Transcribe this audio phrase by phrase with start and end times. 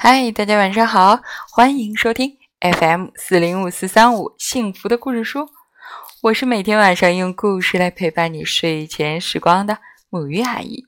[0.00, 5.48] 嗨，大家晚上好，欢迎收听 FM 四零五四三五幸福的故事书。
[6.22, 10.84] 我是每天晚上用故事来陪伴你睡前时光的母鱼阿姨。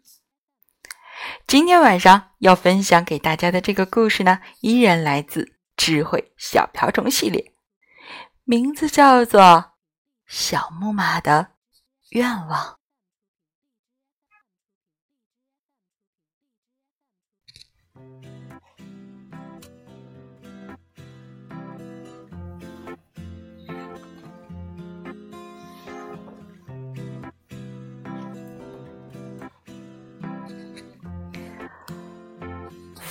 [1.48, 7.52] 今天晚上要分享给大家的这个故事呢，依然来自智慧小瓢虫系列，
[8.44, 9.40] 名字叫做
[10.28, 11.48] 《小木马的
[12.10, 12.64] 愿望》。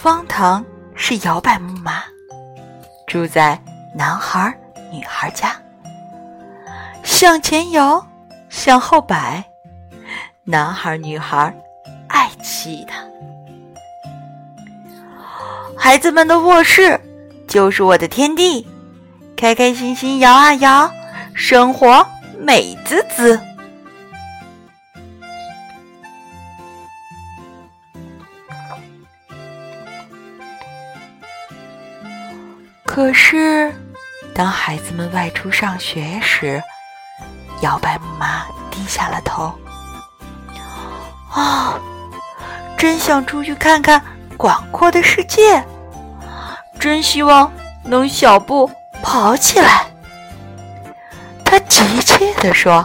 [0.02, 2.02] 方糖是摇摆木马，
[3.05, 3.62] 住在
[3.94, 4.57] 男孩
[4.94, 5.53] 女孩家。
[7.03, 8.07] 向前摇，
[8.48, 9.43] 向后摆，
[10.45, 11.54] 男孩女孩
[12.07, 13.04] 爱骑它。
[15.77, 16.98] 孩子们的卧室
[17.45, 18.66] 就是我的天地，
[19.35, 20.90] 开开心心摇啊摇，
[21.34, 22.07] 生活
[22.38, 23.38] 美滋滋。
[32.91, 33.71] 可是，
[34.34, 36.59] 当孩子们外出上学时，
[37.62, 39.54] 摇摆木马低下了头。
[41.29, 41.79] 啊，
[42.76, 44.04] 真想出去看看
[44.35, 45.63] 广阔的世界，
[46.79, 48.67] 真希望能小步
[49.04, 49.85] 跑起来。
[51.45, 52.84] 他急切地说。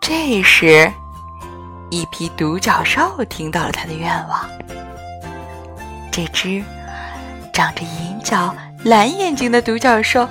[0.00, 0.90] 这时，
[1.90, 4.48] 一匹独角兽听到了他的愿望。
[6.18, 6.64] 这只
[7.52, 8.52] 长着银角、
[8.82, 10.28] 蓝眼睛的独角兽，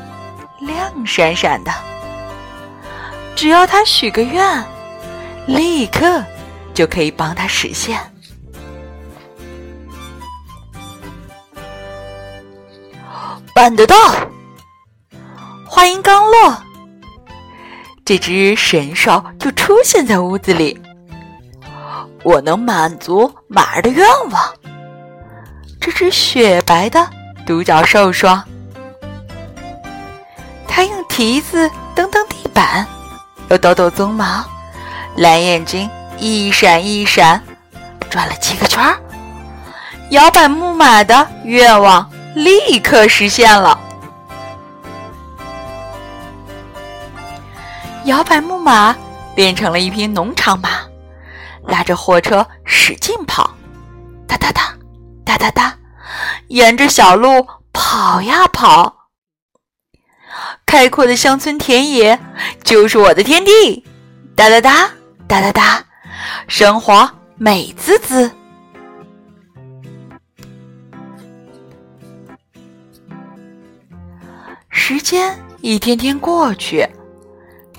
[0.60, 1.72] 亮闪闪的。
[3.38, 4.66] 只要他许个愿，
[5.46, 6.22] 立刻
[6.74, 7.98] 就可以帮他实现。
[13.56, 13.96] 办得到！
[15.66, 16.62] 话音刚落，
[18.04, 20.78] 这只神兽就出现在屋子里。
[22.24, 24.57] 我能满足马儿的愿望。
[25.88, 27.10] 这只雪白的
[27.46, 28.44] 独角兽说
[30.68, 32.86] ：“它用蹄子蹬蹬地板，
[33.50, 34.44] 又抖抖鬃毛，
[35.16, 37.42] 蓝眼睛一闪一闪，
[38.10, 39.00] 转了七个圈儿。
[40.10, 43.80] 摇摆木马的愿望立刻实现了。
[48.04, 48.94] 摇摆木马
[49.34, 50.82] 变成了一匹农场马，
[51.64, 53.50] 拉着货车使劲跑，
[54.28, 54.64] 哒哒哒。”
[55.28, 55.77] 哒哒哒，
[56.48, 59.10] 沿着小路跑呀跑。
[60.66, 62.20] 开阔的乡村田野
[62.64, 63.86] 就是我的天地。
[64.36, 64.92] 哒哒哒，
[65.28, 65.84] 哒哒哒，
[66.48, 68.32] 生活美滋滋。
[74.70, 76.88] 时间一天天过去，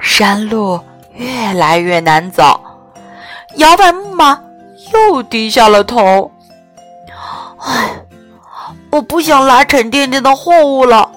[0.01, 0.81] 山路
[1.15, 2.61] 越来越难走，
[3.57, 4.43] 摇摆木马
[4.93, 6.31] 又低下了头。
[7.61, 7.98] 唉，
[8.91, 11.11] 我不想拉沉甸甸的货物了，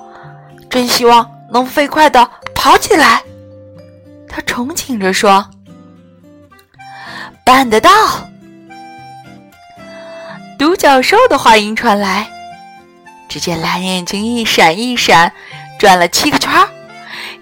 [0.69, 3.23] 真希望能飞快的跑起来。
[4.28, 5.50] 他憧憬着说
[7.44, 7.89] ：“办得到！”
[10.57, 12.29] 独角兽的话音传来，
[13.28, 15.33] 只见蓝眼睛一闪一闪，
[15.79, 16.51] 转了七个圈，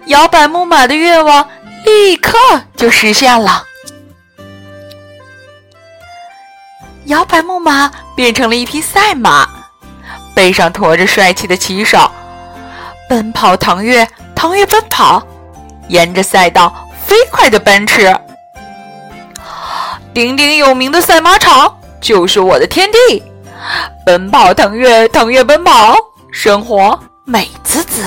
[0.06, 1.46] 摇摆木马的愿望
[1.84, 2.38] 立刻
[2.76, 3.66] 就实现了。
[7.04, 9.48] 摇摆木马变成了一匹赛马，
[10.34, 12.10] 背上驮着帅气的骑手，
[13.08, 15.22] 奔跑腾跃，腾跃奔跑，
[15.88, 18.16] 沿着赛道飞快的奔驰。
[20.12, 23.22] 鼎鼎有名的赛马场就是我的天地，
[24.04, 25.94] 奔跑腾跃，腾跃奔跑，
[26.32, 28.02] 生活美滋滋。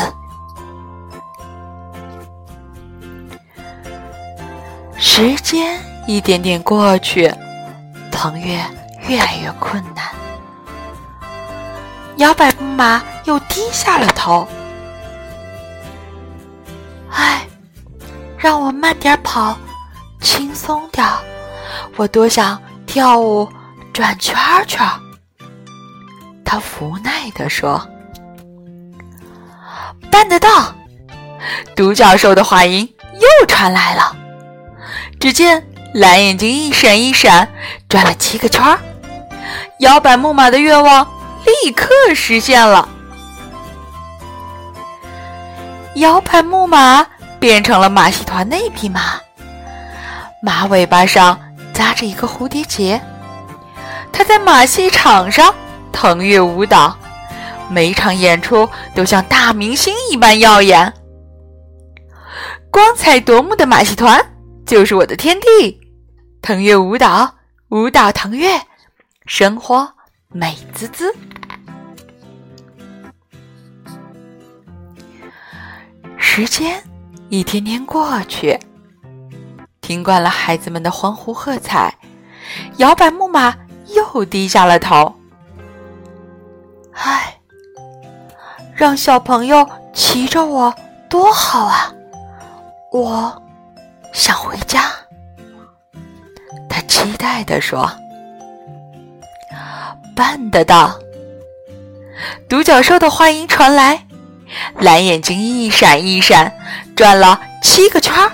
[4.97, 7.33] 时间一点点过去，
[8.11, 8.59] 腾跃。
[9.09, 10.05] 越来越困难，
[12.17, 14.47] 摇摆木马又低下了头。
[17.09, 17.45] 唉，
[18.37, 19.57] 让我慢点跑，
[20.21, 21.05] 轻松点。
[21.95, 23.47] 我多想跳舞
[23.91, 24.35] 转圈
[24.67, 24.87] 圈。
[26.45, 27.81] 他无奈地说
[30.11, 30.73] ：“办得到。”
[31.75, 34.15] 独角兽的话音又传来了。
[35.19, 37.47] 只见蓝眼睛一闪一闪，
[37.89, 38.63] 转了七个圈。
[39.79, 41.07] 摇摆木马的愿望
[41.45, 42.87] 立刻实现了，
[45.95, 47.05] 摇摆木马
[47.39, 49.19] 变成了马戏团那匹马，
[50.41, 51.39] 马尾巴上
[51.73, 52.99] 扎着一个蝴蝶结，
[54.11, 55.53] 它在马戏场上
[55.91, 56.97] 腾跃舞蹈，
[57.69, 60.93] 每场演出都像大明星一般耀眼。
[62.71, 64.19] 光彩夺目的马戏团
[64.65, 65.79] 就是我的天地，
[66.41, 67.35] 腾跃舞蹈，
[67.69, 68.59] 舞蹈腾跃，
[69.25, 69.93] 生活
[70.29, 71.13] 美滋滋。
[76.25, 76.81] 时间
[77.29, 78.57] 一天天过去，
[79.81, 81.93] 听惯了孩子们的欢呼喝彩，
[82.77, 83.53] 摇摆木马
[83.89, 85.13] 又低下了头。
[86.93, 87.37] 唉，
[88.73, 90.73] 让小朋友骑着我
[91.07, 91.93] 多好啊！
[92.91, 93.43] 我
[94.11, 94.91] 想回家。
[96.67, 97.87] 他期待地说
[100.15, 100.97] ：“办得到！”
[102.49, 104.07] 独角兽的话音传来。
[104.79, 106.53] 蓝眼睛一闪一闪，
[106.95, 108.31] 转了七个圈儿，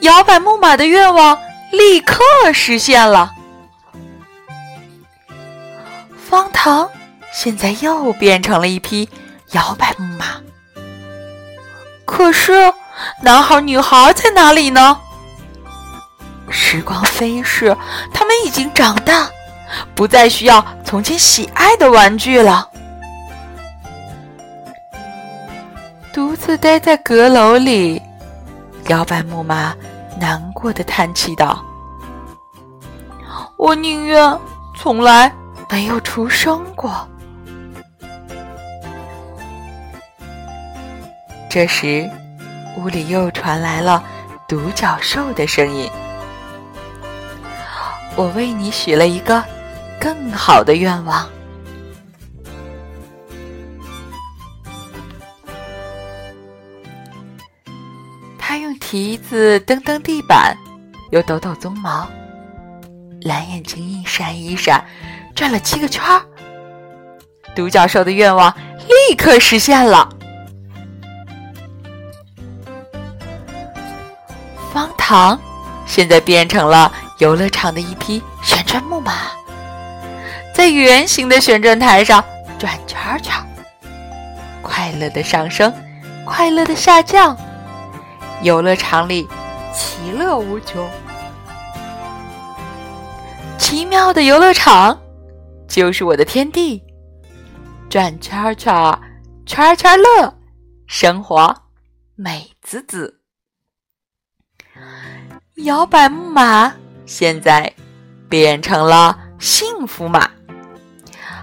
[0.00, 1.38] 摇摆木马的愿望
[1.72, 2.22] 立刻
[2.52, 3.32] 实现了。
[6.28, 6.90] 方糖
[7.32, 9.08] 现在又变成了一匹
[9.52, 10.24] 摇摆木马，
[12.04, 12.72] 可是
[13.22, 14.98] 男孩女孩在哪里呢？
[16.48, 17.76] 时光飞逝，
[18.14, 19.28] 他们已经长大，
[19.94, 22.68] 不再需要从前喜爱的玩具了。
[26.46, 28.00] 自待在阁楼里，
[28.86, 29.74] 摇摆木马
[30.16, 31.60] 难过的叹气道
[33.58, 34.38] ：“我宁愿
[34.76, 35.34] 从来
[35.68, 36.94] 没有出生过。”
[41.50, 42.08] 这时，
[42.78, 44.00] 屋里又传来了
[44.46, 45.90] 独角兽的声音
[48.14, 49.42] ：“我为你许了一个
[50.00, 51.28] 更好的愿望。”
[58.96, 60.56] 鼻子蹬蹬地板，
[61.10, 62.08] 又抖抖鬃毛，
[63.24, 64.82] 蓝眼睛一闪一闪，
[65.34, 66.22] 转了七个圈儿。
[67.54, 68.50] 独角兽的愿望
[68.88, 70.08] 立刻实现了。
[74.72, 75.38] 方糖
[75.84, 79.12] 现在变成了游乐场的一匹旋转木马，
[80.54, 82.24] 在圆形的旋转台上
[82.58, 83.34] 转圈圈，
[84.62, 85.70] 快乐的上升，
[86.24, 87.36] 快乐的下降。
[88.42, 89.26] 游乐场里，
[89.74, 90.88] 其乐无穷。
[93.58, 95.00] 奇妙的游乐场
[95.66, 96.82] 就是我的天地，
[97.88, 98.72] 转圈圈，
[99.44, 100.38] 圈圈乐，
[100.86, 101.54] 生活
[102.14, 103.20] 美滋滋。
[105.64, 106.72] 摇摆木马
[107.06, 107.72] 现在
[108.28, 110.30] 变成了幸福马，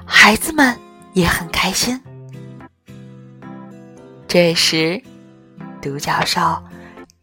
[0.05, 0.79] 孩子们
[1.13, 1.99] 也很开心。
[4.27, 5.01] 这时，
[5.81, 6.63] 独角兽。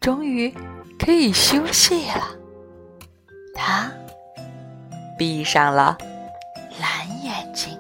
[0.01, 0.51] 终于
[0.99, 2.25] 可以休息了，
[3.55, 3.93] 他
[5.19, 5.99] 闭上了
[6.81, 7.79] 蓝眼睛。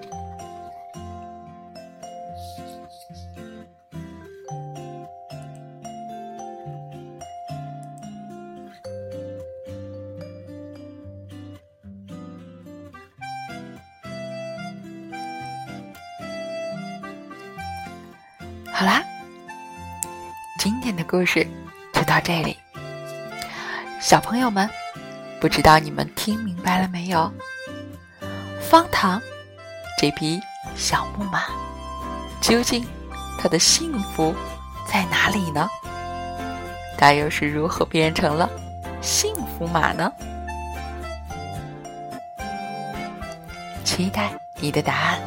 [18.70, 19.02] 好啦，
[20.58, 21.46] 今天的故事。
[22.10, 22.58] 到这里，
[24.00, 24.68] 小朋友们，
[25.40, 27.32] 不知道你们听明白了没有？
[28.60, 29.22] 方糖
[29.96, 30.40] 这匹
[30.74, 31.44] 小木马，
[32.40, 32.84] 究竟
[33.38, 34.34] 它的幸福
[34.88, 35.68] 在哪里呢？
[36.98, 38.50] 它又是如何变成了
[39.00, 40.10] 幸福马呢？
[43.84, 45.20] 期待你的答案。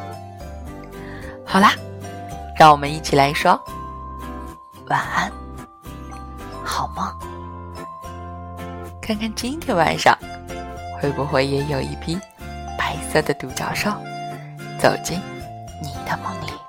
[1.46, 1.72] 好啦，
[2.54, 3.58] 让我们一起来说
[4.90, 5.43] 晚安。
[9.06, 10.18] 看看今天晚上
[10.98, 12.18] 会不会也有一批
[12.78, 13.90] 白色的独角兽
[14.78, 15.20] 走进
[15.82, 16.63] 你的梦里。